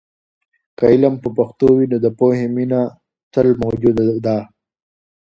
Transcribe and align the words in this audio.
که 0.77 0.83
علم 0.91 1.15
په 1.23 1.29
پښتو 1.37 1.65
وي، 1.75 1.85
نو 1.91 1.97
د 2.05 2.07
پوهې 2.19 2.47
مینه 2.55 2.81
تل 3.33 3.47
موجوده 3.63 4.05
ده. 4.25 4.37